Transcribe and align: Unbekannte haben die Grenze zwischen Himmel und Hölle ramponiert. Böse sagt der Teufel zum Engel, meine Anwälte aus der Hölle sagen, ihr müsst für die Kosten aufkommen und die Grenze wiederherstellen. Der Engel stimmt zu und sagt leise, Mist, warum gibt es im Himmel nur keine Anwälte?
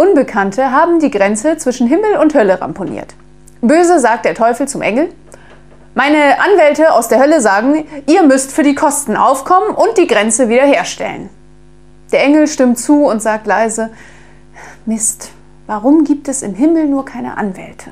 Unbekannte 0.00 0.70
haben 0.70 0.98
die 0.98 1.10
Grenze 1.10 1.58
zwischen 1.58 1.86
Himmel 1.86 2.16
und 2.16 2.32
Hölle 2.32 2.58
ramponiert. 2.58 3.14
Böse 3.60 4.00
sagt 4.00 4.24
der 4.24 4.34
Teufel 4.34 4.66
zum 4.66 4.80
Engel, 4.80 5.10
meine 5.94 6.40
Anwälte 6.40 6.94
aus 6.94 7.08
der 7.08 7.20
Hölle 7.20 7.42
sagen, 7.42 7.84
ihr 8.06 8.22
müsst 8.22 8.50
für 8.50 8.62
die 8.62 8.74
Kosten 8.74 9.14
aufkommen 9.14 9.74
und 9.74 9.98
die 9.98 10.06
Grenze 10.06 10.48
wiederherstellen. 10.48 11.28
Der 12.12 12.24
Engel 12.24 12.46
stimmt 12.46 12.78
zu 12.78 13.04
und 13.04 13.20
sagt 13.20 13.46
leise, 13.46 13.90
Mist, 14.86 15.32
warum 15.66 16.04
gibt 16.04 16.28
es 16.28 16.40
im 16.40 16.54
Himmel 16.54 16.86
nur 16.86 17.04
keine 17.04 17.36
Anwälte? 17.36 17.90